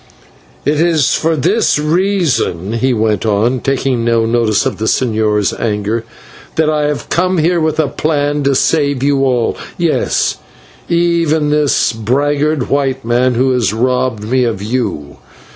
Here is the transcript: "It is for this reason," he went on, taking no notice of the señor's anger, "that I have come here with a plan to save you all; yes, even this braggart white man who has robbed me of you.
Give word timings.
"It 0.65 0.79
is 0.81 1.13
for 1.13 1.35
this 1.35 1.77
reason," 1.77 2.73
he 2.73 2.91
went 2.91 3.23
on, 3.23 3.59
taking 3.59 4.03
no 4.03 4.25
notice 4.25 4.65
of 4.65 4.79
the 4.79 4.85
señor's 4.85 5.53
anger, 5.53 6.05
"that 6.55 6.71
I 6.71 6.85
have 6.87 7.09
come 7.09 7.37
here 7.37 7.59
with 7.61 7.79
a 7.79 7.87
plan 7.87 8.41
to 8.45 8.55
save 8.55 9.03
you 9.03 9.23
all; 9.23 9.55
yes, 9.77 10.37
even 10.89 11.51
this 11.51 11.93
braggart 11.93 12.67
white 12.67 13.05
man 13.05 13.35
who 13.35 13.51
has 13.53 13.73
robbed 13.75 14.23
me 14.23 14.43
of 14.43 14.59
you. 14.63 15.17